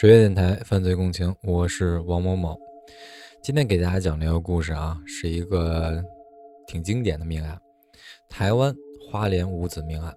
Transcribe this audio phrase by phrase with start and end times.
[0.00, 2.56] 十月电台犯罪共情，我是王某某。
[3.42, 6.00] 今天给大家讲这个故事啊，是一个
[6.68, 7.60] 挺经典的命案——
[8.30, 8.72] 台湾
[9.10, 10.14] 花莲五子命案。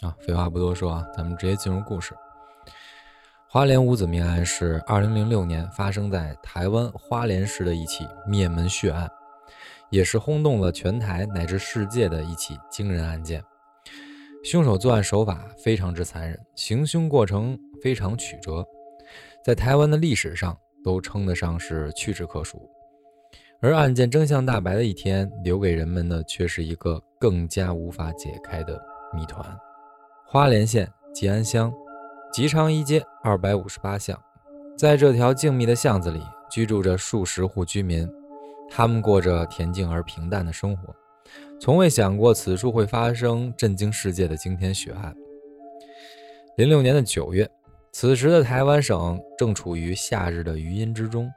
[0.00, 2.14] 啊，废话不多说啊，咱们直接进入故事。
[3.46, 9.06] 花莲五子命案是二零零六年发生在台湾花莲市的一起灭门血案，
[9.90, 13.44] 也是轰动了全台乃至世界的一起惊人案件。
[14.42, 18.66] 凶手作案手法非常之残忍，行凶过程非常曲折，
[19.44, 22.68] 在台湾的历史上都称得上是屈指可数。
[23.60, 28.80] 而案件真相大白的一天，留给人们的却是一个更加无法解开的
[29.14, 29.44] 谜团。
[30.26, 31.70] 花莲县吉安乡
[32.32, 34.18] 吉昌一街二百五十八巷，
[34.74, 38.10] 在这条静谧的巷子里，居住着数十户居民，
[38.70, 40.94] 他们过着恬静而平淡的生活。
[41.60, 45.14] 从未想过此处会发生震惊世界的惊天血案。
[46.56, 47.46] 零六年的九月，
[47.92, 51.30] 此时的台湾省正处于夏日的余阴之中。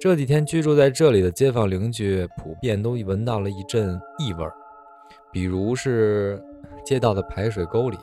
[0.00, 4.46] 这几天居住在这里的街坊邻居普遍都闻到了一阵异味，
[5.30, 6.42] 比如是
[6.82, 7.98] 街道的排水沟里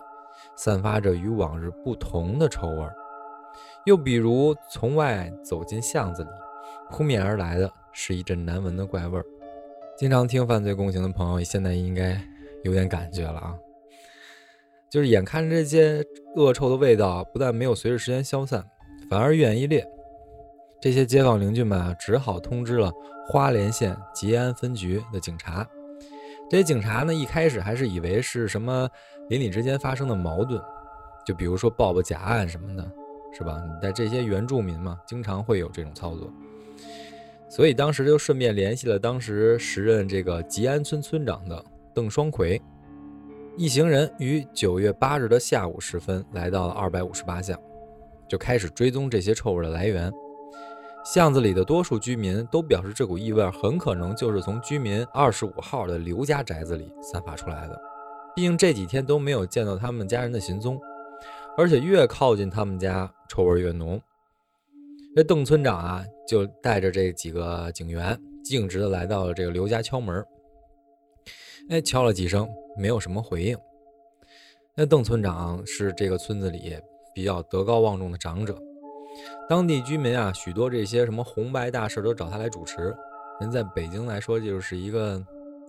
[0.55, 2.88] 散发着与往日不同的臭味，
[3.86, 6.30] 又比如从外走进巷子里，
[6.92, 9.26] 扑面而来的是一阵难闻的怪味儿。
[10.02, 12.19] 经常听犯罪共情的朋友，现在应该
[12.63, 13.53] 有点感觉了啊！
[14.89, 16.03] 就是眼看着这些
[16.35, 18.66] 恶臭的味道不但没有随着时间消散，
[19.08, 19.88] 反而愈演愈烈。
[20.81, 22.91] 这些街坊邻居们啊，只好通知了
[23.27, 25.63] 花莲县吉安分局的警察。
[26.49, 28.89] 这些警察呢，一开始还是以为是什么
[29.30, 30.59] 邻里之间发生的矛盾，
[31.27, 32.91] 就比如说报报假案什么的，
[33.38, 33.61] 是吧？
[33.80, 36.33] 在这些原住民嘛，经常会有这种操作。
[37.52, 41.61] 所以当时就顺便联系了当时时任这个吉安村村长的
[41.93, 42.61] 邓双奎，
[43.58, 47.59] 一行人于九月八日的下午时分来到了二百五十八巷，
[48.25, 50.09] 就开始追踪这些臭味的来源。
[51.03, 57.77] 巷子里的多数居民都表示，这股异味很可能就是从居民二十五号的刘家宅子里散发出来的。
[58.33, 60.80] 毕竟这几天都没有见到他们家人的行踪，
[61.58, 64.02] 而且越靠近他们家，臭味越浓。
[65.14, 70.26] 这邓村长啊，就带着这几个警员，径直的来到了这个刘家敲门。
[71.70, 73.58] 哎，敲了几声，没有什么回应。
[74.73, 76.77] 那邓村长是这个村子里
[77.14, 78.58] 比较德高望重的长者，
[79.50, 82.95] 当地居民啊，许多这些什么红白大事都找他来主持。
[83.42, 85.21] 人在北京来说，就是一个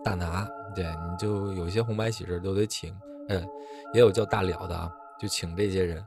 [0.05, 2.95] 大拿，对，你就有些红白喜事都得请。
[3.29, 3.45] 嗯，
[3.93, 6.05] 也有叫大了的啊，就请这些人。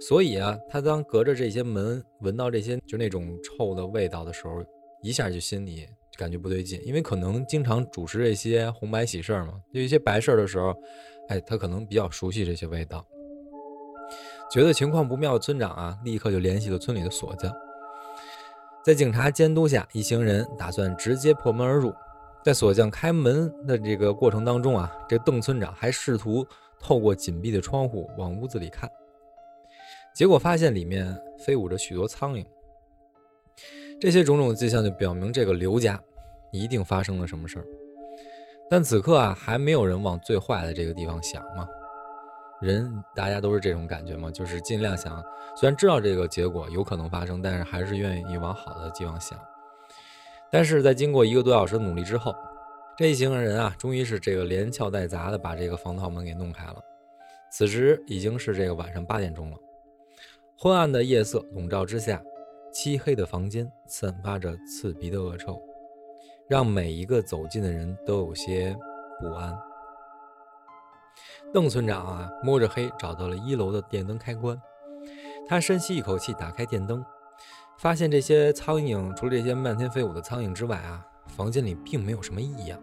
[0.00, 4.64] 所以啊，他当隔着这些门闻到这些就那种臭的味道的时候，
[5.02, 5.86] 一下就心里
[6.16, 10.74] 感觉不对劲，因为可能经常主持这些红白喜事儿嘛，有一些白事儿的时候，
[11.28, 13.04] 哎，他可能比较熟悉这些味道。
[14.50, 17.52] 觉得情况不妙村长啊，立刻就联系了村里的锁匠，
[18.84, 21.92] 在警察监督下，一行人打算直接破门而入。
[22.44, 26.46] 在锁匠开门的这个过程当中啊，这邓村长还试图
[26.80, 28.88] 透过紧闭的窗户往屋子里看。
[30.18, 32.44] 结果发现里面飞舞着许多苍蝇，
[34.00, 36.02] 这些种种迹象就表明这个刘家
[36.50, 37.64] 一定发生了什么事儿。
[38.68, 41.68] 但此刻啊，还没有人往最坏的这个地方想嘛。
[42.60, 45.22] 人大家都是这种感觉嘛，就是尽量想，
[45.54, 49.38] 虽然知道这个结果有可能发生，但是还是愿意往好的地方想。
[50.50, 52.34] 但是在经过一个多小时的努力之后，
[52.96, 56.82] 这一行人啊，终于是这个连敲带砸的把这个防盗门给弄开了。
[57.52, 59.56] 此时已经是这个晚上八点钟了。
[60.60, 62.20] 昏暗的夜色笼罩之下，
[62.72, 65.62] 漆黑的房间散发着刺鼻的恶臭，
[66.48, 68.76] 让每一个走近的人都有些
[69.20, 69.56] 不安。
[71.54, 74.60] 邓村长啊，摸着黑找到了一楼的电灯开关，
[75.46, 77.04] 他深吸一口气，打开电灯，
[77.78, 82.76] 发现这些苍蝇除了这些漫天飞舞的苍蝇之外啊，房间里并没有什么异样。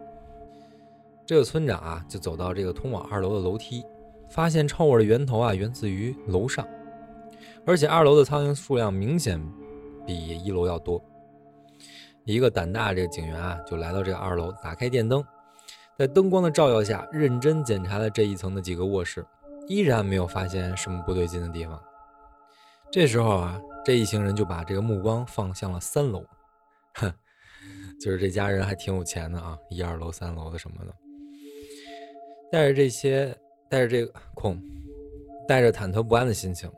[1.26, 3.84] 这个村长啊，就走到这个通往二楼的楼梯，
[4.30, 6.66] 发现臭味的源头啊，源自于楼上。
[7.66, 9.42] 而且二楼的苍蝇数量明显
[10.06, 11.02] 比一楼要多。
[12.24, 15.24] 一个胆大这个警员啊，就来到这个二楼，打开电灯，
[15.98, 19.24] 在灯光的照耀下，认真检查了这一层的几个卧室，
[19.68, 21.80] 依然没有发现什么不对劲的地方。
[22.90, 26.24] 这时候啊，这一行人就把这个目光放向了三楼，
[26.94, 27.12] 哼，
[28.00, 30.94] 就是这家人还挺有钱的啊，一二楼、三楼的什么的。
[32.50, 33.36] 带着这些，
[33.68, 34.60] 带着这个恐，
[35.48, 36.70] 带着忐忑不安的心情。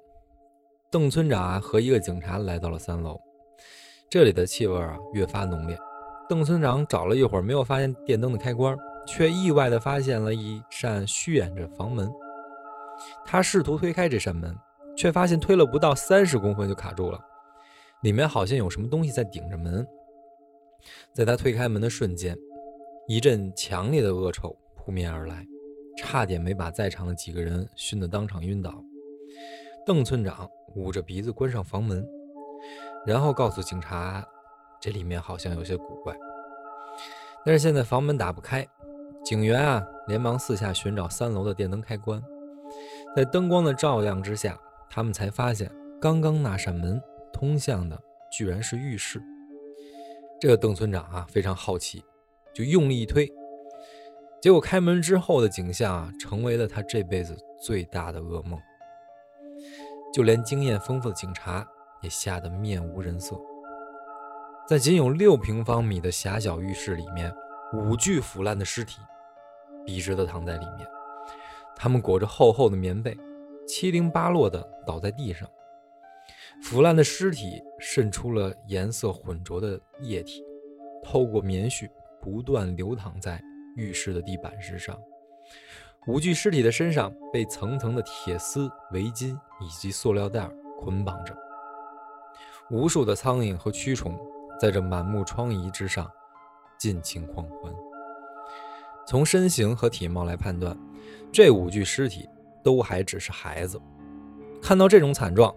[0.90, 3.20] 邓村长啊和一个警察来到了三楼，
[4.08, 5.78] 这里的气味啊越发浓烈。
[6.26, 8.74] 邓村长找了一会儿没有发现电灯的开关，
[9.06, 12.10] 却意外的发现了一扇虚掩着房门。
[13.22, 14.56] 他试图推开这扇门，
[14.96, 17.20] 却发现推了不到三十公分就卡住了，
[18.02, 19.86] 里面好像有什么东西在顶着门。
[21.12, 22.34] 在他推开门的瞬间，
[23.06, 25.46] 一阵强烈的恶臭扑面而来，
[25.98, 28.82] 差点没把在场的几个人熏得当场晕倒。
[29.88, 32.06] 邓村长捂着鼻子关上房门，
[33.06, 34.22] 然后告诉警察，
[34.78, 36.14] 这里面好像有些古怪。
[37.42, 38.68] 但是现在房门打不开，
[39.24, 42.22] 警员啊连忙四下寻找三楼的电灯开关，
[43.16, 47.00] 在灯光的照亮之下，他们才发现刚刚那扇门
[47.32, 47.98] 通向的
[48.30, 49.18] 居然是浴室。
[50.38, 52.04] 这个邓村长啊非常好奇，
[52.52, 53.26] 就用力一推，
[54.42, 58.60] 结果开门之后的景象啊成为了他这辈子最大的噩梦，
[60.18, 61.64] 就连经验丰富的警察
[62.00, 63.40] 也吓得面无人色。
[64.66, 67.32] 在仅有六平方米的狭小浴室里面，
[67.72, 68.98] 五具腐烂的尸体
[69.86, 70.84] 笔直地躺在里面，
[71.76, 73.16] 他们裹着厚厚的棉被，
[73.64, 75.48] 七零八落地倒在地上。
[76.64, 80.44] 腐烂的尸体渗出了颜色浑浊的液体，
[81.04, 81.88] 透过棉絮
[82.20, 83.40] 不断流淌在
[83.76, 84.98] 浴室的地板之上。
[86.06, 90.48] 五具尸体的身上被层层的铁丝、围巾以及塑料袋
[90.80, 91.36] 捆绑着，
[92.70, 94.18] 无数的苍蝇和蛆虫。
[94.60, 96.10] 在这满目疮痍之上，
[96.76, 97.72] 尽情狂欢。
[99.06, 100.76] 从身形和体貌来判断，
[101.30, 102.28] 这五具尸体
[102.64, 103.80] 都还只是孩子。
[104.60, 105.54] 看到这种惨状，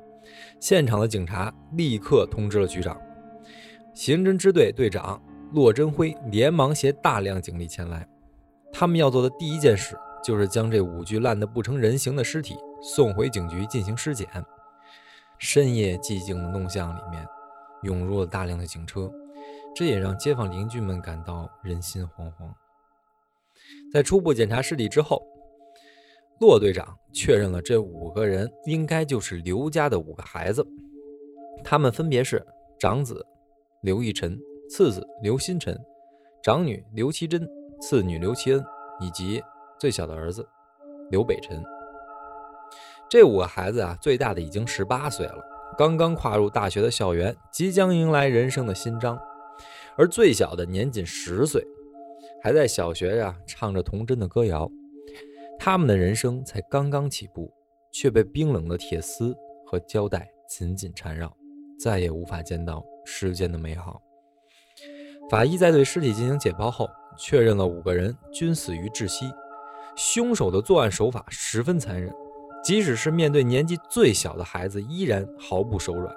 [0.60, 2.96] 现场的警察立刻通知了局长，
[3.96, 5.20] 刑侦支队队长
[5.52, 8.08] 骆真辉连忙携大量警力前来。
[8.72, 14.28] 他们要做的第一件事，就是将这五具烂得不成人形的尸体送回警局进行尸检。
[15.38, 17.26] 深夜寂静的弄巷里面。
[17.84, 19.12] 涌入了大量的警车，
[19.76, 22.54] 这也让街坊邻居们感到人心惶惶。
[23.92, 25.20] 在初步检查尸体之后，
[26.40, 30.64] 骆队长确认了这五个人应该就是刘家的五个孩子，
[31.64, 32.46] 他们分别是
[32.80, 33.26] 长子
[33.82, 34.40] 刘义晨、
[34.70, 35.76] 次子刘新晨、
[36.44, 37.50] 长女刘其珍、
[37.82, 38.64] 次女刘其恩
[39.00, 39.42] 以及
[39.82, 40.48] 最小的儿子
[41.10, 41.66] 刘北辰。
[43.10, 45.44] 这五个孩子啊，最大的已经十八岁了。
[45.76, 49.20] 刚刚跨入大学的校园，即将迎来人生的新章，
[49.98, 51.66] 而最小的年仅十岁，
[52.44, 54.70] 还在小学呀唱着童真的歌谣。
[55.58, 57.52] 他们的人生才刚刚起步，
[57.92, 59.36] 却被冰冷的铁丝
[59.66, 61.36] 和胶带紧紧缠绕，
[61.80, 64.00] 再也无法见到世间的美好。
[65.28, 66.88] 法医在对尸体进行解剖后，
[67.18, 69.26] 确认了五个人均死于窒息。
[69.96, 72.14] 凶手的作案手法十分残忍。
[72.64, 76.16] 即使是面对年纪最小的孩子，依然毫不手软。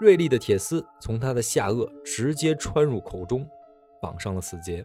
[0.00, 3.46] 锐利的铁丝从他的下颚直接穿入口中，
[4.00, 4.82] 绑上了死结，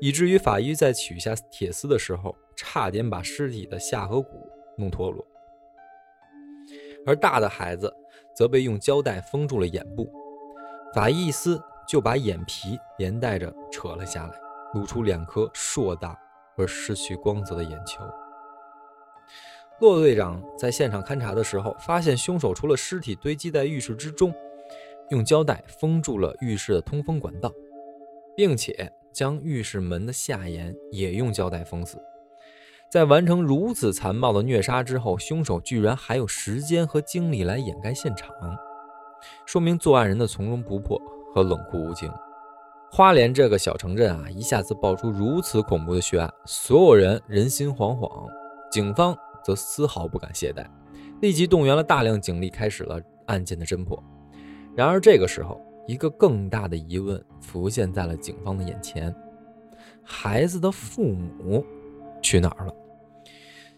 [0.00, 5.24] 以至于法医在取下铁丝的时候，差点把尸体的下颌骨弄脱落。
[7.06, 7.94] 而大的孩子
[8.34, 10.12] 则被用胶带封住了眼部，
[10.92, 14.34] 法医一撕就把眼皮连带着扯了下来，
[14.74, 16.18] 露出两颗硕大
[16.60, 18.04] 而失去光泽的眼球。
[19.80, 24.32] 骆队长在现场勘查的时候，发现凶手除了尸体堆积在浴室之中，
[25.08, 27.50] 用胶带封住了浴室的通风管道，
[28.36, 31.98] 并且将浴室门的下沿也用胶带封死。
[32.90, 38.28] 在完成如此残暴的虐杀之后，凶手居然还有时间和精力来掩盖现场，
[39.46, 41.00] 说明作案人的从容不迫
[41.32, 42.12] 和冷酷无情。
[42.90, 48.28] 花莲这个小城镇啊，一下子爆出如此恐怖的血案，所有人人心惶惶，
[48.70, 49.16] 警方。
[49.42, 50.66] 则丝毫不敢懈怠，
[51.22, 54.00] 立即动员了大量警力，开始了案件的侦破。
[54.76, 59.12] 然而，这个时候，一个更大的疑问浮现在了警方的眼前：
[60.04, 61.64] 孩子的父母
[62.20, 62.74] 去哪儿了？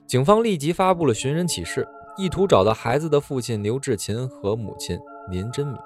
[0.04, 1.86] 警方立即发布了寻人启事，
[2.18, 4.98] 意图找到孩子的父亲刘志勤和母亲
[5.30, 5.78] 林真米。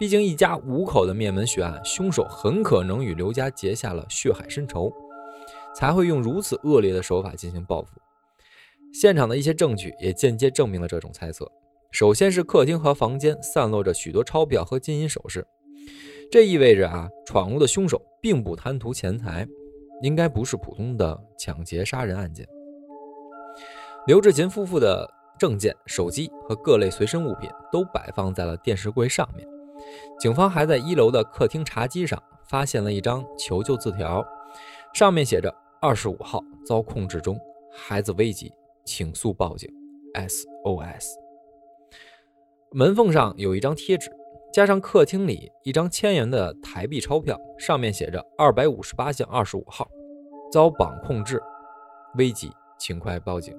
[0.00, 4.90] 毕竟，一家五口的灭门血案，凶手很可能与刘家结下了血海深仇，
[5.74, 8.00] 才会用如此恶劣的手法进行报复。
[8.94, 11.46] 现场的一些证据也间接证明了这种猜测。
[11.90, 15.46] 首先是客厅和房间散落着许多钞票和金银首饰，
[16.32, 19.46] 这意味着啊，闯入的凶手并不贪图钱财，
[20.00, 22.48] 应该不是普通的抢劫杀人案件。
[24.06, 25.06] 刘志勤夫妇的
[25.38, 29.46] 证件、手机和各类随身物品都摆放在了电视柜上面。
[30.18, 34.24] 警方还在一楼的客厅茶几上发现了一张求救字条，
[34.94, 37.38] 上面写着：“二十五号遭控制中，
[37.72, 38.52] 孩子危急。”
[38.86, 39.70] 请速报警
[40.14, 41.14] ！SOS。
[42.72, 44.10] 门缝上有一张贴纸，
[44.52, 49.86] 加上客厅里一张千元的台币钞票，上面写着“二百五十八巷二十五号
[50.50, 51.40] 遭绑控制，
[52.16, 53.56] 危急，请快报警！”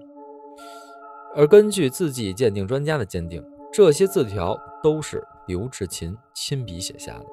[1.34, 7.26] 而根据字迹鉴定专家的鉴定，这些字条都是刘志勤亲笔写下的。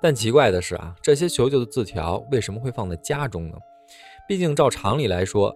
[0.00, 3.56] 但奇怪的是啊，这些求救的字条为什么会放在家中呢？
[4.28, 5.52] 毕竟照常理来说，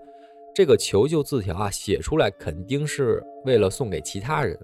[0.53, 4.59] 这个求救字条啊写出来肯定是为了送给其他人。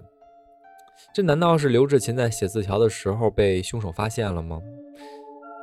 [1.13, 4.59] 这难道是刘志勤在写字条的时候被凶手发现了吗？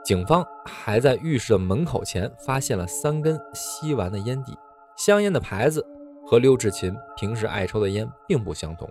[0.02, 4.57] 警方还在浴室的门口前发现了三根吸完的烟蒂，
[4.97, 5.87] 香烟的牌子
[6.26, 8.91] 和刘志勤平时爱抽的烟并不相同。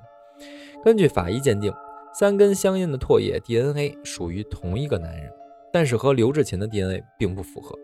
[0.84, 1.72] 根据法医鉴定，
[2.12, 5.32] 三根香烟的唾液 DNA 属于同一个男人，
[5.72, 7.78] 但是和刘志勤的 DNA 并不符合，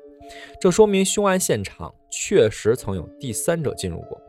[0.59, 4.19] 这说明凶案现场确实曾有第三者进入过。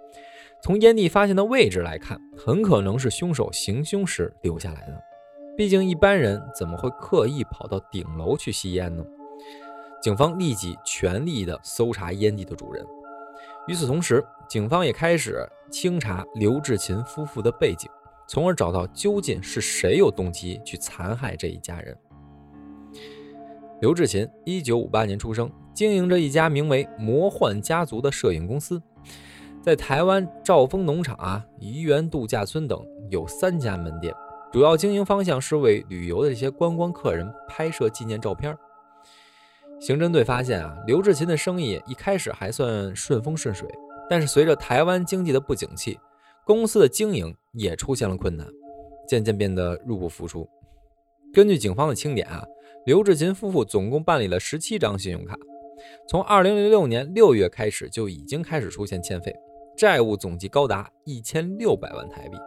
[0.63, 5.03] 从烟蒂发现的位置来看，很可能是凶手行凶时留下来的。
[5.57, 9.03] 毕竟一般人怎么会刻意跑到顶楼去吸烟呢？
[10.03, 12.85] 警方立即全力的搜查烟蒂的主人。
[13.67, 17.91] 与此同时，警方也开始清查刘志勤夫妇的背景，
[18.29, 21.97] 从而找到究竟是谁有动机去残害这一家人。
[23.81, 28.83] 刘志勤，一九五八年出生，经营着一家名为“魔幻家族”的摄影公司，
[29.63, 34.15] 在台湾兆丰农场啊、怡园度假村等有三家门店。
[34.53, 38.55] 主要经营方向是为旅游的这些观光客人拍摄纪念照片。
[39.81, 43.69] 刑侦队发现啊，刘志勤的生意一开始还算顺风顺水，
[44.11, 45.99] 但是随着台湾经济的不景气，
[46.49, 48.49] 公司的经营也出现了困难，
[49.07, 50.49] 渐渐变得入不敷出。
[51.31, 52.43] 根据警方的清点啊，
[52.87, 55.37] 刘志勤夫妇总共办理了十七张信用卡，
[56.09, 59.37] 从二零零六年六月开始就已经开始出现欠费，
[59.77, 62.39] 债务总计高达一千六百万台币。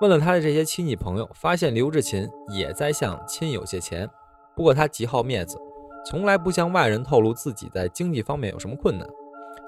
[0.00, 4.08] 问了他的这些亲戚朋友，发现刘志勤也在向亲友借钱，
[4.56, 5.58] 不过他极好面子，
[6.06, 9.06] 从来不向外人透露自己在经济方面有什么困难，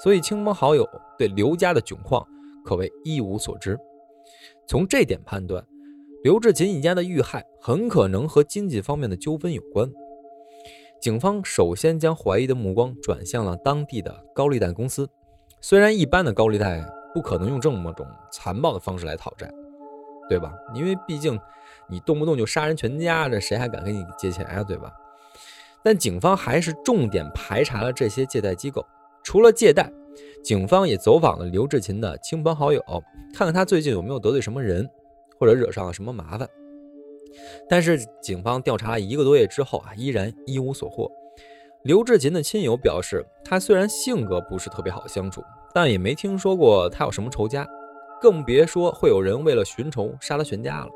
[0.01, 2.27] 所以亲朋好友对刘家的窘况
[2.65, 3.79] 可谓一无所知。
[4.67, 5.67] 从这点判断，
[6.23, 9.91] 刘志勤一家的遇害很可能和经济方面的纠纷有关。
[11.01, 15.09] 警方首先将怀疑的目光转向了当地的高利贷公司，
[15.61, 19.51] 虽然一般的高利贷不可能用这么种残暴的方式来讨债。
[20.29, 20.51] 对吧？
[20.73, 21.39] 因为毕竟
[21.89, 24.63] 你动不动就杀人全家，这谁还敢跟你借钱啊？
[24.63, 24.91] 对吧？
[25.83, 28.87] 但警方还是重点排查了这些借贷机构。
[29.23, 29.93] 除了借贷，
[30.43, 32.83] 警方也走访了刘志勤的亲朋好友，
[33.33, 34.89] 看看他最近有没有得罪什么人，
[35.39, 36.49] 或者惹上了什么麻烦。
[37.69, 41.11] 但是警方调查一个多月之后啊，依然一无所获。
[41.85, 47.67] 刘志勤的亲友表示，他虽然性格不是特别好相处，但也没听说过他有什么仇家。
[48.21, 50.89] 更别说会有人为了寻仇杀他全家了。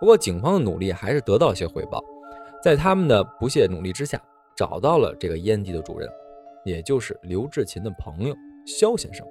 [0.00, 2.02] 不过，警方的努力还是得到一些回报，
[2.62, 4.20] 在他们的不懈努力之下，
[4.56, 6.08] 找到了这个烟蒂的主人，
[6.64, 8.34] 也就是刘志勤的朋友
[8.66, 9.26] 肖先生。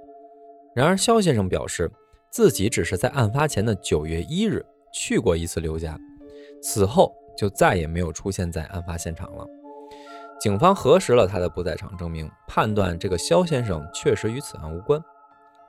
[0.76, 1.92] 然而，肖先生表示
[2.32, 5.98] 自己只是在案发前的九月一日去过一次刘家，
[6.62, 9.46] 此后就再也没有出现在案发现场了。
[10.40, 15.00] 警方核实了他的不在场证明，判断这个肖先生确实与此案无关。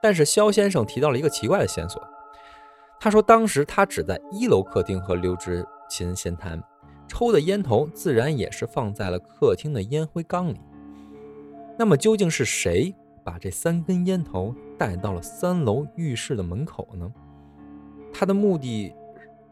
[0.02, 2.02] 但是肖先生提到了一个奇怪的线索，
[2.98, 6.62] 他说当时他只在一楼客厅和刘志勤闲谈，
[7.06, 10.60] 抽的烟头自然也是放在了客厅的烟灰缸里。
[11.76, 17.12] 那么究竟是谁把这三根烟头带到了三楼浴室的门口呢？
[18.12, 18.94] 他的目的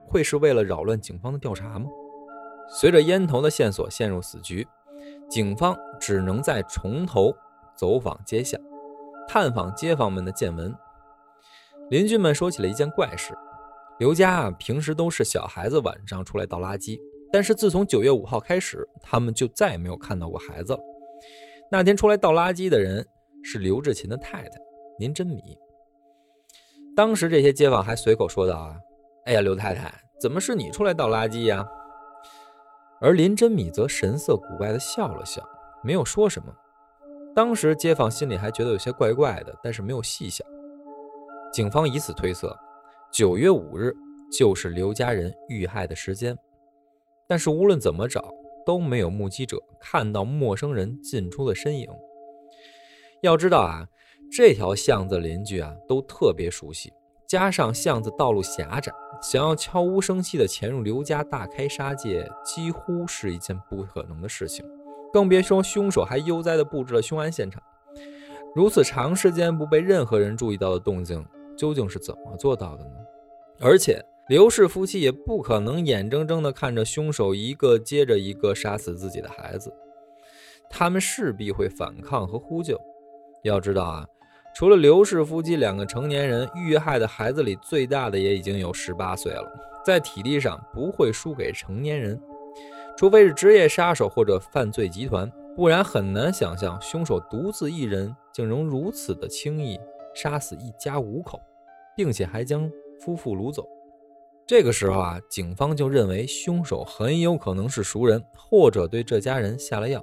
[0.06, 1.86] 会是为了扰乱警方的调查吗？
[2.68, 4.66] 随着烟头的线索陷入死局，
[5.28, 7.34] 警方只能再从头
[7.76, 8.60] 走访街巷。
[9.26, 10.74] 探访街坊们的见闻，
[11.90, 13.36] 邻居们说起了一件怪事：
[13.98, 17.00] 刘家啊，平时都是小孩子晚上出来倒垃圾，
[17.32, 20.80] 但是自从九月五号开始，他们就再也没有看到过孩子了。
[21.72, 23.02] 那天出来倒垃圾的人
[23.42, 24.60] 是刘志勤的太太
[24.98, 25.56] 林真米。
[26.94, 28.76] 当时这些街坊还随口说道：“啊，
[29.24, 31.66] 哎呀，刘太太，怎么是你出来倒垃圾呀？”
[33.00, 35.42] 而林真米则神色古怪地笑了笑，
[35.82, 36.54] 没有说什么。
[37.34, 40.46] 当时街坊心里还觉得有些怪怪的，但是没有细想。
[41.54, 42.54] 警方以此推测，
[43.10, 43.94] 九月五日
[44.30, 46.36] 就是刘家人遇害的时间。
[47.26, 48.30] 但是无论怎么找，
[48.64, 51.88] 都没有目击者看到陌生人进出的身影。
[53.22, 53.86] 要知道啊，
[54.30, 56.92] 这条巷子邻居啊都特别熟悉，
[57.28, 58.92] 加上巷子道路狭窄，
[59.22, 64.64] 想要悄无声息地潜入刘家大开杀戒，几乎是一件不可能的事情。
[65.12, 67.62] 更别说凶手还悠哉地布置了凶案现场，
[68.54, 71.24] 如此长时间不被任何人注意到的动静，
[71.56, 72.94] 究竟是怎么做到的呢？
[73.60, 79.72] 而且刘氏夫妻也不可能眼睁睁地看着凶手一个接着一个杀死自己的孩子，
[80.70, 82.80] 他们势必会反抗和呼救。
[83.42, 84.06] 要知道啊，
[84.54, 89.52] 除了刘氏夫妻两个成年人，遇害的孩子里最大的也已经有十八岁了，
[89.84, 92.18] 在体力上不会输给成年人，
[92.96, 99.78] 除非是职业杀手或者犯罪集团，不然很难想象凶手独自一人竟能如此的轻易
[100.14, 101.40] 杀死一家五口，
[101.96, 103.68] 并且还将夫妇掳走。
[104.46, 110.02] 这个时候啊，警方就认为凶手很有可能是熟人，或者对这家人下了药，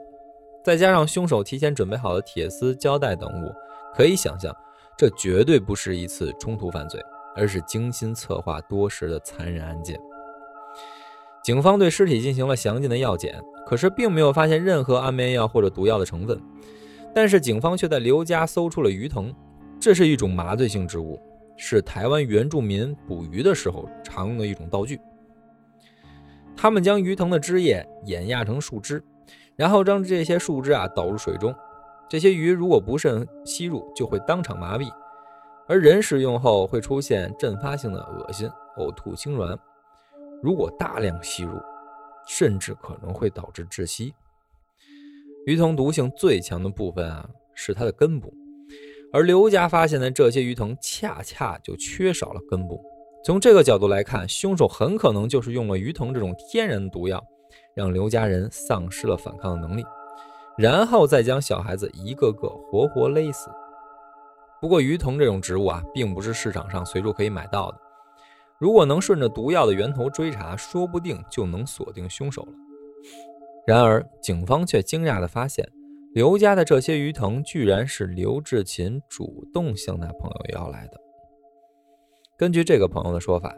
[0.64, 3.54] 再加上凶手提前准备好的铁丝、胶带等物。
[3.94, 4.56] 可以想象，
[4.98, 7.02] 这绝对不是一次冲突犯罪，
[7.36, 10.00] 而是精心策划多时的残忍案件。
[11.44, 16.40] 警方对尸体进行了详尽的药检，可是并没有发现任何安眠药或者毒药的成分。
[17.14, 19.34] 但是警方却在刘家搜出了鱼藤，
[19.80, 21.20] 这是一种麻醉性植物，
[21.62, 24.98] 是台湾原住民捕鱼的时候常用的一种道具。
[26.56, 29.04] 他们将鱼藤的枝叶碾压成树枝，
[29.58, 31.54] 然后将这些树枝啊倒入水中。
[32.08, 34.90] 这些鱼如果不慎吸入，就会当场麻痹；
[35.68, 39.58] 而人食用后会出现阵发性的恶心、呕吐、痉挛。
[40.42, 41.60] 如果大量吸入，
[42.26, 44.14] 甚至可能会导致窒息。
[45.46, 48.34] 鱼藤毒性最强的部分啊，是它的根部，
[49.12, 52.84] 而刘家发现的这些鱼藤恰恰就缺少了根部。
[53.24, 57.24] 从这个角度来看，凶手很可能就是用了鱼藤这种天然毒药，
[57.76, 59.84] 让刘家人丧失了反抗的能力。
[60.58, 63.50] 然后再将小孩子一个个活活勒死。
[64.62, 67.78] 不过鱼藤这种植物啊，并不是市场上随处可以买到的。
[68.60, 72.52] 如果能顺着毒药的源头追查，说不定就能锁定凶手了。
[73.66, 75.66] 然而，警方却惊讶地发现，
[76.14, 81.00] 刘家的这些鱼藤居然是刘志勤主动向他朋友要来的。
[82.36, 83.56] 根据这个朋友的说法，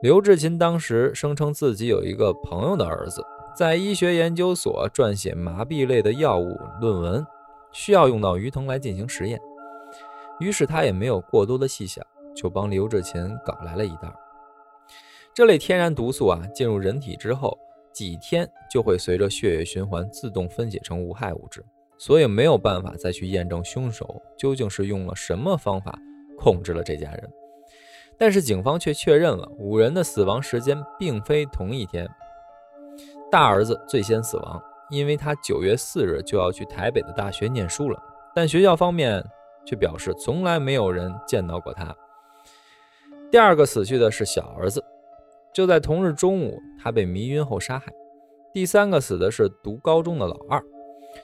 [0.00, 3.20] 刘志勤当时声称自己有一个朋友的儿子。
[3.56, 7.26] 在医学研究所撰写麻痹类的药物论文，
[7.72, 9.40] 需要用到鱼藤来进行实验。
[10.38, 14.14] 于是他也没有过多的细想，就帮刘志勤搞来了一袋。
[15.34, 17.58] 这类天然毒素啊，进入人体之后，
[17.92, 21.64] 几天就会随着血液循环自动分解成无害物质，
[21.98, 25.98] 所以没有办法再去验证凶手究竟是用了什么方法
[26.38, 27.30] 控制了这家人。
[28.16, 32.08] 但是警方却确认了五人的死亡时间并非同一天。
[33.30, 38.02] 大儿子最先死亡，因为他九月四日就要去台北的大学念书了，
[38.34, 39.24] 但学校方面
[39.66, 41.94] 却表示从来没有人见到过他。
[43.30, 44.82] 第二个死去的是小儿子，
[45.52, 47.92] 就在同日中午，他被迷晕后杀害。
[48.52, 50.60] 第三个死的是读高中的老二，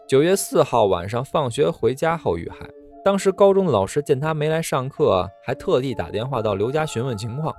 [0.07, 2.68] 九月四号晚上放学回家后遇害。
[3.05, 7.55] 当时高中的老师见他没来上课，还特地打电话到刘家询问情况。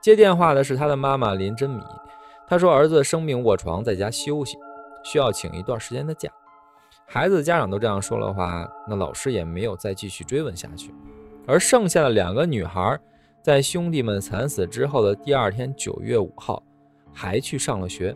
[0.00, 1.82] 接电话的是他的妈妈林真米。
[2.48, 4.56] 他说：“儿子生病卧床，在家休息，
[5.02, 6.30] 需要请一段时间的假。”
[7.08, 10.94] 孩子家长都这样说的话，那老师也没有再继续追问下去。
[11.44, 12.96] 而剩下的两个女孩，
[13.42, 16.62] 在兄弟们惨死之后的第二天，九月五号，
[17.12, 18.14] 还去上了学。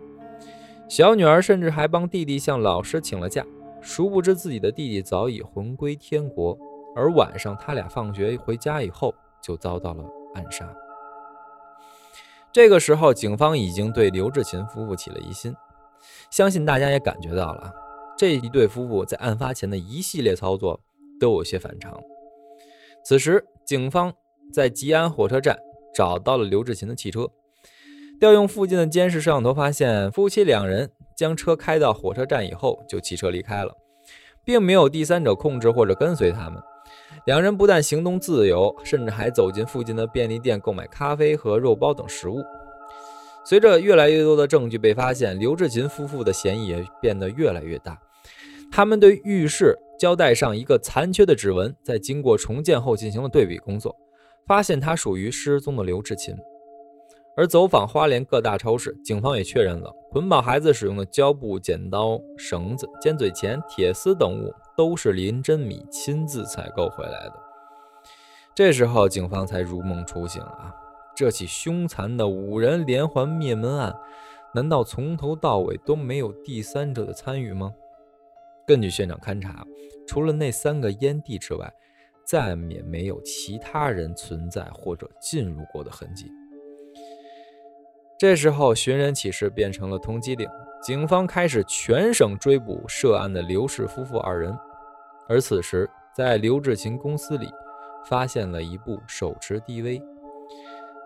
[0.91, 3.47] 小女儿甚至还帮弟弟向老师请了假，
[3.81, 6.59] 殊不知自己的弟弟早已魂归天国。
[6.97, 10.69] 而晚上，他俩放学回家以后，就遭到了暗杀。
[12.51, 15.55] 这个时候，警方已经对刘志勤夫妇起了疑心，
[16.29, 17.73] 相信大家也感觉到了，
[18.19, 20.81] 这一对夫妇在案发前的一系列操作
[21.21, 21.97] 都有些反常。
[23.05, 24.13] 此时，警方
[24.53, 25.57] 在吉安火车站
[25.95, 27.31] 找到了刘志勤的汽车，
[28.21, 33.75] 调用附近的监视摄像头，发现夫妻两人将车开到火车站以后就骑车离开了，
[34.45, 36.63] 并没有第三者控制或者跟随他们。
[37.25, 42.43] 两人不但行动自由，甚至还走进附近的便利店购买咖啡和肉包等食物。
[43.43, 47.99] 随着越来越多的证据被发现，刘志勤夫妇的嫌疑也变得越来越大。
[48.71, 53.97] 他们对浴室胶带上一个残缺的指纹，在经过重建后进行了对比工作，
[54.47, 56.37] 发现它属于失踪的刘志勤。
[57.37, 64.53] 而走访花莲各大超市，警方也确认了捆绑孩子使用的胶布、剪刀、绳子、尖嘴钳、铁丝等物。
[64.77, 67.35] 都是林真米亲自采购回来的。
[68.55, 70.75] 这时候，警方才如梦初醒啊！
[71.15, 73.95] 这起凶残的五人连环灭门案，
[74.55, 77.75] 难道从头到尾都没有第三者的参与吗？
[78.67, 79.67] 根据现场勘查，
[80.09, 81.71] 除了那三个烟蒂之外，
[82.25, 86.33] 再也没有其他人存在或者进入过的痕迹。
[88.21, 90.47] 这时候，寻人启事变成了通缉令，
[90.83, 94.55] 警方开始全省追捕涉案的刘氏夫妇二人。
[95.27, 97.49] 而此时，在刘志勤公司里，
[98.05, 100.03] 发现了一部手持 DV。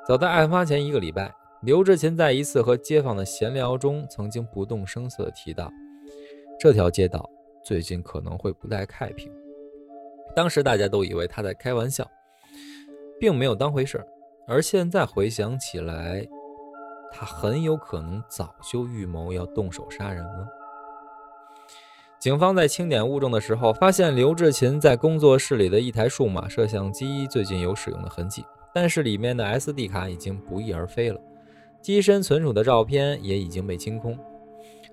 [0.05, 5.70] 早在案发前一个礼拜，刘志勤在一次和街坊的闲聊中，曾经不动声色地提到，
[6.59, 7.31] 这条街道
[7.62, 9.33] 最近可能会不太太平。
[10.35, 12.05] 当时大家都以为他在开玩笑，
[13.20, 14.05] 并没有当回事
[14.48, 16.27] 而现在回想起来，
[17.16, 20.48] 他很有可能早就预谋要动手杀人了。
[22.18, 31.20] 警方在清点物证的时候，发现刘志勤在工作室里的一台数码摄像机最近有使用的痕迹，但是里面的 SD 卡已经不翼而飞了，
[31.81, 34.18] 机身存储的照片也已经被清空。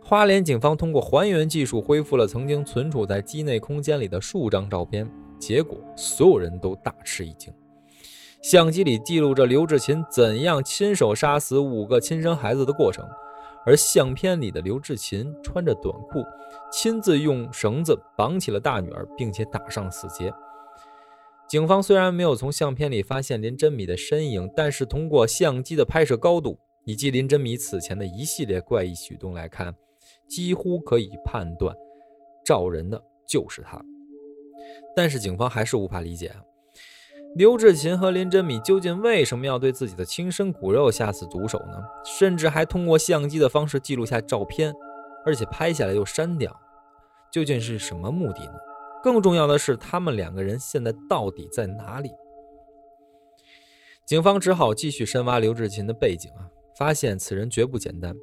[0.03, 7.53] 花莲警方通过还原技术恢复了曾经存储在机内空间里的数张照片，结果所有人都大吃一惊。
[8.41, 13.07] 相机里记录着刘志勤怎样亲手杀死五个亲生孩子的过程。
[13.63, 16.23] 而相片里的刘志勤穿着短裤，
[16.71, 20.33] 亲自用绳子绑起了大女儿，并且打上死结。
[21.47, 29.75] 警方虽然没有从相片里发现林真米的身影，但是通过相机的拍摄高度以及林真米此前的一系列怪异举动来看，
[30.27, 31.75] 几乎可以判断
[32.43, 33.79] 照人的就是他。
[34.95, 36.33] 但是警方还是无法理解。
[37.33, 41.81] 刘志勤和林真米究竟为什么要对自己的亲生骨肉下此毒手呢？
[42.03, 44.73] 甚至还通过相机的方式记录下照片，
[45.25, 46.53] 而且拍下来又删掉，
[47.31, 48.53] 究竟是什么目的呢？
[49.01, 52.11] 更重要的是，他们两个人现在到底在哪里？
[54.05, 58.13] 警方只好继续深挖刘志勤的背景啊，发现此人绝不简单。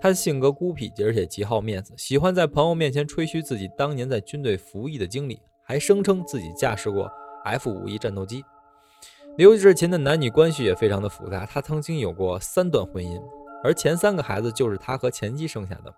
[0.00, 7.10] 他的性格孤僻，而且极好面子，喜欢在朋友面前吹嘘自己当年在军队服役的经历，还声称自己驾驶过。
[7.44, 8.44] F 五一战斗机，
[9.36, 11.46] 刘志勤的男女关系也非常的复杂。
[11.46, 13.22] 他曾经有过三段婚姻，
[13.62, 15.94] 而前三个孩子就是他和前妻生下的，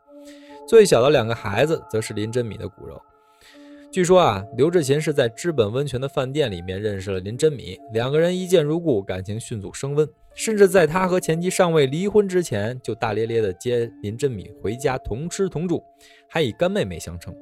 [0.67, 3.01] 最小的两个孩子则是林真米的骨肉。
[3.93, 15.83] 据说啊，刘志勤是在知本温泉的饭店里面认识了林真米，两个人一见如故，感情迅速升温，甚至在他和前妻尚未离婚之前，就大咧咧的接林真米回家同吃同住，
[16.29, 17.35] 还以干妹妹相称。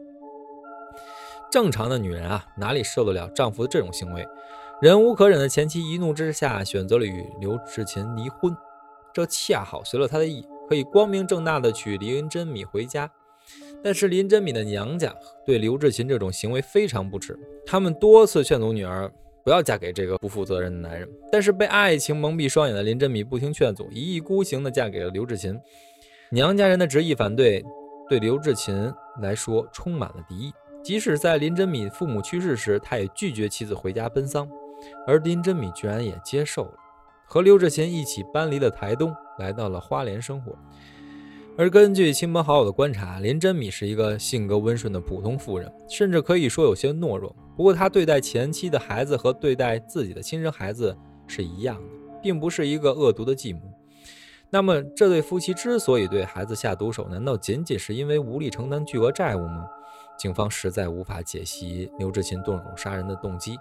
[1.54, 4.26] 正常的女人啊，哪里受得了丈夫的这种行为？
[4.82, 8.52] 忍无可忍的前妻一怒之下选择了与刘志勤离婚，
[9.12, 13.08] 这恰好随了他的意，可以光明正大的娶林真米回家。
[13.84, 15.14] 但是林真米的娘家
[15.46, 19.08] 对刘志勤这种行为非常不耻，他们多次劝阻女儿
[19.44, 25.56] 不要嫁给这个不负责任的男人，但是被爱情蒙蔽双眼的林真米不听劝阻，一意孤行的嫁给了刘志勤。
[26.32, 27.64] 娘家人的执意反对，
[28.08, 30.52] 对刘志勤来说充满了敌意。
[30.84, 34.46] 即使在林真米父母去世时，他也拒绝妻子回家奔丧，
[35.06, 36.74] 而林真米居然也接受了，
[37.26, 40.54] 和刘志勤一起搬离了台东，来到了花莲生活。
[41.56, 47.34] 而根据亲朋好友的观察，林真米是一个性格温顺的普通妇人，甚至可以说有些懦弱。
[47.56, 50.94] 不过，她对待前妻的孩子和对待自己的亲生孩子
[51.26, 53.60] 是一样的，并不是一个恶毒的继母。
[54.50, 59.64] 那么，这对夫妻之所以对孩子下毒手，难道仅仅是因为无力承担巨额债务吗？
[60.18, 63.58] 警方实在无法解析刘志勤动手杀人的动机，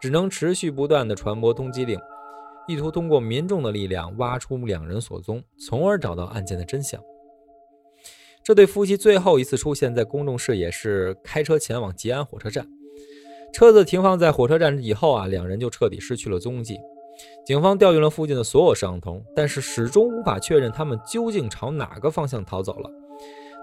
[0.00, 1.98] 只能持续不断地传播通缉令，
[2.66, 7.00] 意图通过民众的力量挖出两人所踪，从而找到案件的真相。
[8.44, 12.66] 这对夫妻最后一次出现在公众视野是开车前往吉安火车站，
[13.52, 16.78] 车子停放在火车站以后啊，两人就彻底失去了踪迹。
[17.46, 22.90] 警方调用了附近的所有摄像头，但是始终无法确认他们究竟朝哪个方向逃走了。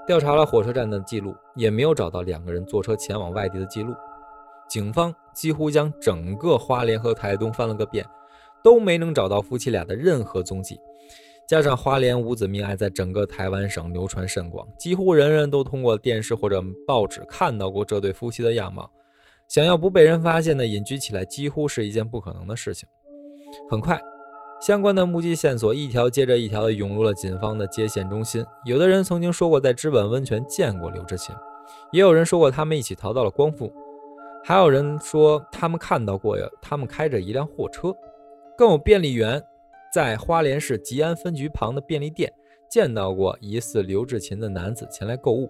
[0.09, 3.93] 调查了火车站的记录，也没有找到两个人坐车前往外地的记录。
[4.67, 8.03] 警方几乎将整个花莲和台东翻了个遍，
[8.63, 10.79] 都没能找到夫妻俩的任何踪迹。
[11.47, 18.89] 加上花莲五子命案在整个台湾省流传甚广，几乎人人都通过电视或者报纸看到过这对夫妻的样貌，
[19.47, 22.89] 想要不被人发现的隐居起来，几乎是一件不可能的事情。
[23.69, 24.01] 很快。
[24.59, 28.45] 相关的目击线索一条接着一条的涌入了警方的接线中心。
[28.65, 31.33] 有的人曾经说过在知本温泉见过刘志勤，
[31.91, 33.71] 也有人说过他们一起逃到了光复，
[34.43, 37.95] 还有人说他们看到过呀，他们开着一辆货车，
[38.57, 39.41] 更有便利员
[39.93, 42.31] 在花莲市吉安分局旁的便利店
[42.69, 45.49] 见到过疑似刘志勤的男子前来购物。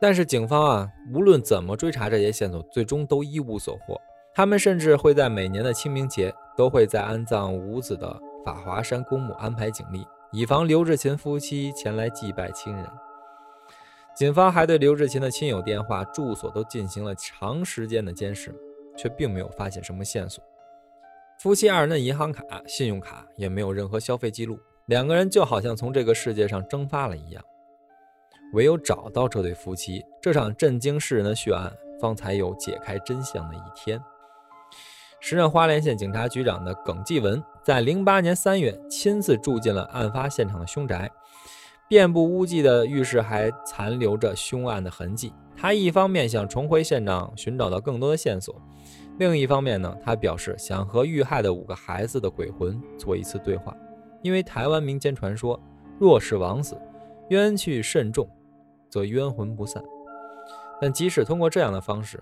[0.00, 4.00] 但是警方啊，无论怎么追查这些线索，最终都一无所获。
[4.34, 8.22] 他们甚至会在每年的清明节都会在安葬五子的。
[8.48, 12.86] 法华山公墓安排警力，以防刘志勤夫妻前来祭拜亲人。
[14.16, 18.54] 警方还对刘志勤的亲友电话、住所都进行了长时间的监视，
[18.96, 20.42] 却并没有发现什么线索。
[21.38, 27.44] 夫妻二人的银行卡、信用卡也没有任何消费记录，两个人就好像从这个世界上蒸发了一样。
[28.54, 34.02] 唯有找到这对夫妻，这场震惊世人的血案方才有解开真相的一天。
[35.20, 41.10] 时任花莲县警察局长的耿继文，在零八年三月亲自住进了案发现场的凶宅，
[41.86, 45.34] 遍布污迹的浴室还残留着凶案的痕迹。
[45.54, 48.58] 他一方面想重回现场寻找到更多的线索，
[49.18, 53.76] 另一方面呢，他表示想和遇害的五个孩子的鬼魂做一次对话，
[54.22, 55.60] 因为台湾民间传说，
[55.98, 56.74] 若是枉死，
[57.28, 58.26] 冤屈甚重，
[58.88, 59.84] 则冤魂不散。
[60.80, 62.18] 但即使通过这样的方式，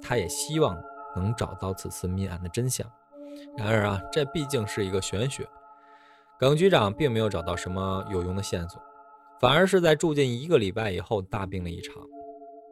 [0.00, 0.82] 他也希望
[1.14, 2.90] 能找到此次命案的真相。
[3.56, 5.46] 然而啊，这毕竟是一个玄学，
[6.38, 8.80] 耿局长并没有找到什么有用的线索，
[9.40, 11.94] 反而是在住进一个礼拜以后大病了一场，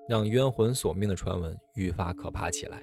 [0.09, 2.83] 让冤魂索命的传闻愈发可怕起来。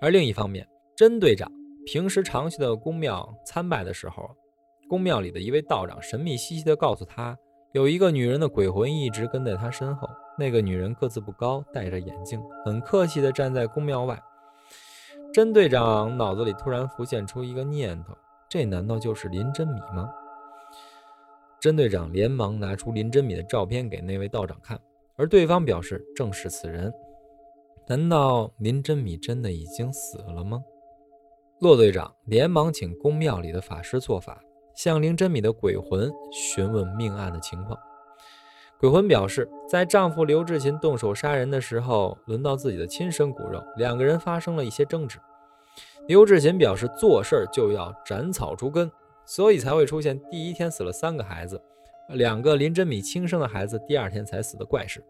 [0.00, 0.66] 而另一方面，
[0.96, 1.50] 甄队长
[1.86, 4.30] 平时常去的宫庙参拜的时候，
[4.88, 7.36] 宫庙里的一位道长神秘兮兮地告诉他，
[7.72, 10.08] 有一个女人的鬼魂一直跟在他身后。
[10.38, 14.16] 那个女人个子不高，戴着眼镜，很客气地站在宫庙外。
[15.38, 18.12] 甄队长脑子里突然浮现出一个念头：
[18.48, 20.10] 这难道就是林真米吗？
[21.60, 24.76] 甄队长连忙拿出林真米的照片给那位道长看，
[25.14, 26.92] 而对方表示正是此人。
[27.86, 30.60] 难道林真米真的已经死了吗？
[31.60, 34.40] 骆队长连忙请宫庙里的法师做法，
[34.74, 37.78] 向林真米的鬼魂询问命案的情况。
[38.80, 45.20] 鬼魂表示，在丈夫刘志勤动手杀人的时候，轮到自己的亲生骨肉，两个人发生了一些争执。
[46.08, 48.90] 刘志勤表示，做事儿就要斩草除根，
[49.26, 51.62] 所以才会出现第一天死了三个孩子，
[52.08, 55.04] 两个林真米亲生的孩子第二天才死的怪事。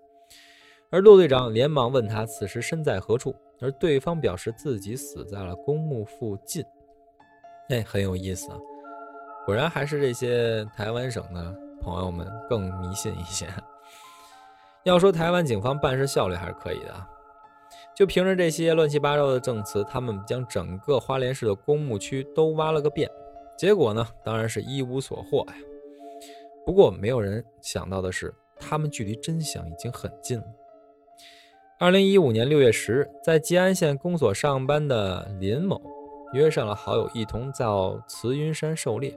[0.91, 6.65] 而骆队长连忙问他此时身在何处，而对方表示自己死在了公墓附近。
[7.69, 8.59] 哎，很有意思啊！
[9.47, 13.47] 果然还是这些台湾省的朋友们更迷信一些。
[14.83, 17.09] 要说台湾警方办事效率还是可以的啊，
[17.99, 23.11] 就凭着这些乱七八糟的证词，他们将整个花莲市的公墓区都挖了个遍，
[23.57, 25.55] 结果呢，当然是一无所获呀。
[26.65, 30.45] 不过没有人想到的是，他们距离真相已经很近了。
[31.81, 35.83] 二零一五年六月十日，在吉安县公所上班的林某
[36.35, 39.13] 约上了好友一同到慈云山狩猎。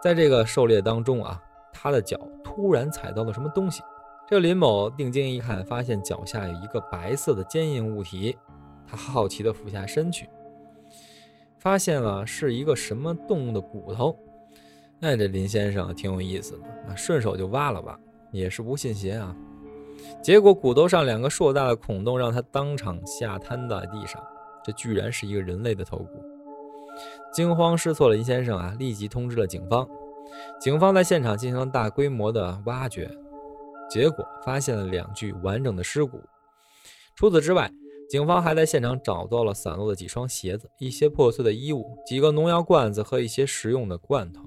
[0.00, 3.82] 在这个狩猎当中啊，他的脚突然踩到了什么东西。
[4.26, 8.36] 这林某定睛一看，发现脚下有一个白色的坚硬物体。
[8.86, 10.28] 他好奇地俯下身去，
[11.58, 14.16] 发现了是一个什么动物的骨头。
[15.00, 17.98] 哎，这林先生挺有意思的啊，顺手就挖了挖，
[18.30, 19.34] 也是不信邪啊。
[20.22, 24.22] 结果骨头上两个硕大的孔洞，让他当场吓瘫在地上。
[24.62, 26.22] 这居然是一个人类的头骨！
[27.32, 29.86] 惊慌失措的林先生啊，立即通知了警方。
[30.58, 33.10] 警方在现场进行了大规模的挖掘，
[33.88, 36.20] 结果发现了两具完整的尸骨。
[37.16, 37.70] 除此之外，
[38.10, 44.42] 警方还在现场找到了散落的几双鞋子、一些破碎的衣物、几个农药罐子和一些食用的罐头。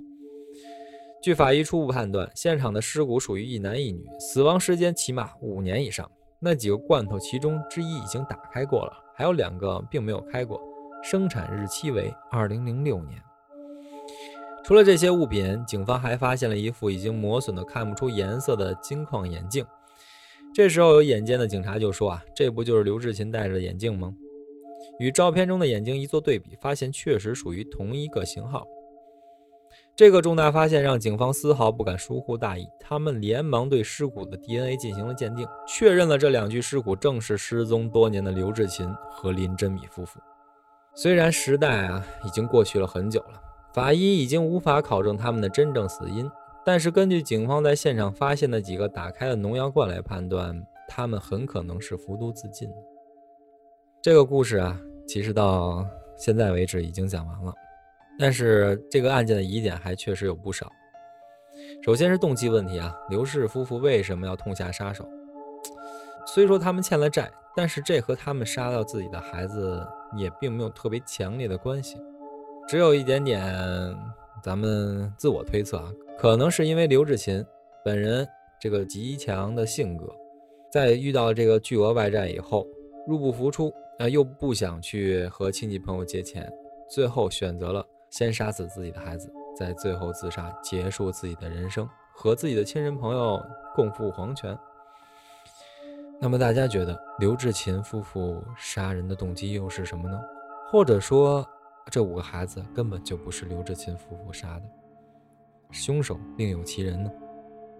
[1.22, 6.10] 据法医初步判断，现场的尸骨属于一男一女，死亡时间起码五年以上。
[6.40, 10.62] 那几个罐头，其中之一已经打开过了，还有两个并没有开过，
[11.02, 13.20] 生产日期为二零零六年。
[14.68, 19.66] 除了这些物品，警方还发现了一副已经磨损的看不出颜色的金框眼镜。
[20.54, 24.14] 这时候，有眼尖的警察就说：“啊，这不就是刘志勤戴着的眼镜吗？”
[25.00, 28.68] 与照片中的眼镜一做对比，发现确实属于同一个型号。
[29.96, 40.20] 这个重大发现让警方丝毫不敢疏忽大意，他们连忙对尸骨的 DNA 进行了鉴定，确认了这两具尸骨正是失踪多年的刘志勤和林真米夫妇。
[40.94, 43.42] 虽然时代啊已经过去了很久了，
[43.78, 46.28] 法医已经无法考证他们的真正死因，
[46.66, 52.68] 但是根据警方在现场发现的几个打开的农药罐来判断，他们很可能是服毒自尽。
[54.02, 55.86] 这个故事啊，其实到
[56.18, 57.54] 现在为止已经讲完了。
[58.18, 60.68] 但是这个案件的疑点还确实有不少。
[61.84, 65.08] 首先是动机问题啊，刘氏夫妇为什么要痛下杀手？
[66.26, 69.86] 虽说他们欠了债，但是这和他们杀掉自己的孩子
[70.16, 72.02] 也并没有特别强烈的关系。
[72.68, 73.42] 只有一点点，
[74.44, 77.44] 咱们自我推测啊，可能是因为刘志勤
[77.82, 78.28] 本人
[78.60, 80.14] 这个极强的性格，
[80.70, 82.68] 在遇到这个巨额外债以后，
[83.08, 86.52] 入不敷出啊，又不想去和亲戚朋友借钱，
[86.90, 87.86] 最后选择了。
[88.10, 93.42] 先杀死自己的孩子，再最后自杀，结束自己的人生，和自己的亲人朋友
[93.76, 94.58] 共赴黄泉。
[96.20, 100.20] 那么大家觉得刘志勤夫妇杀人的动机又是什么呢？
[100.70, 101.46] 或者说，
[101.90, 104.64] 这五个孩子根本就不是刘志勤夫妇杀的，
[105.72, 107.10] 凶手另有其人呢？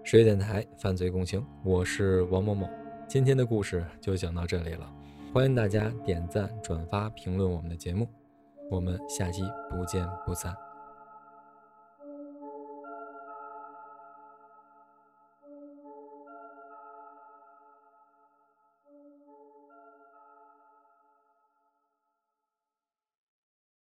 [0.02, 2.68] 十月电台犯罪共情，我是王某某，
[3.06, 4.90] 今天的故事就讲到这里了，
[5.34, 8.08] 欢迎大家点赞、转发、评论我们的节目。
[8.70, 10.67] 我们下期不见不散。